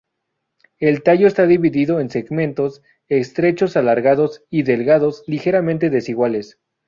El 0.79 1.03
tallo 1.03 1.27
está 1.27 1.45
dividido 1.45 1.99
en 1.99 2.09
segmentos 2.09 2.81
estrechos 3.07 3.77
alargados 3.77 4.43
y 4.49 4.63
delgados, 4.63 5.21
ligeramente 5.27 5.91
desiguales. 5.91 6.57